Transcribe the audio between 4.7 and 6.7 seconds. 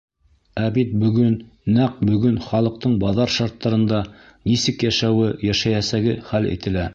йәшәүе, йәшәйәсәге хәл